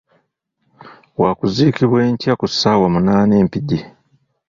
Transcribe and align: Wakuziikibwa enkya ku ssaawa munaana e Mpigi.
Wakuziikibwa 1.21 1.99
enkya 2.07 2.33
ku 2.39 2.45
ssaawa 2.51 2.87
munaana 2.93 3.33
e 3.41 3.43
Mpigi. 3.47 3.79